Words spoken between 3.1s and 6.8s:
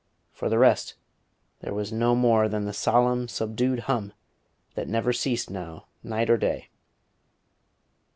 subdued hum that never ceased now night or day.